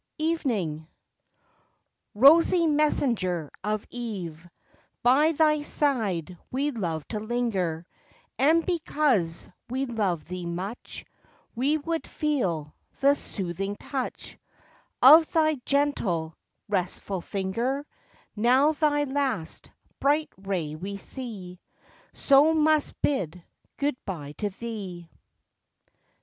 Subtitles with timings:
[0.17, 0.87] EVENING
[2.15, 4.49] Rosy messenger of eve,
[5.03, 7.85] By thy side we love to linger,
[8.39, 11.05] And because we love thee much,
[11.53, 14.39] We would feel the soothing touch
[15.03, 16.35] Of thy gentle,
[16.67, 17.85] restful finger,
[18.35, 21.59] Now thy last bright ray we see,
[22.13, 23.43] So must bid
[23.77, 25.11] goodbye to thee.